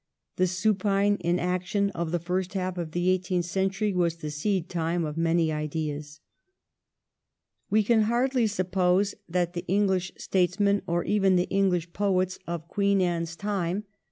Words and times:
The 0.37 0.47
supine 0.47 1.17
inaction 1.19 1.91
of 1.91 2.09
the 2.09 2.17
first 2.17 2.55
half 2.55 2.79
of 2.79 2.89
the 2.89 3.11
eighteenth 3.11 3.45
century 3.45 3.93
was 3.93 4.15
the 4.15 4.31
seed 4.31 4.67
time 4.67 5.05
of 5.05 5.15
many 5.15 5.51
ideas.' 5.51 6.21
We 7.69 7.83
can 7.83 8.01
hardly 8.09 8.47
suppose 8.47 9.13
that 9.29 9.53
the 9.53 9.63
English 9.67 10.11
states 10.17 10.59
men, 10.59 10.81
or 10.87 11.03
even 11.03 11.35
the 11.35 11.47
English 11.51 11.93
poets, 11.93 12.39
of 12.47 12.67
Queen 12.67 12.99
Anne's 12.99 13.35
time 13.35 13.41
326 13.41 13.41
THE 13.43 13.45
REIGN 13.45 13.49
OF 13.77 13.83
QUEEN 13.83 13.85
ANNE. 13.85 13.97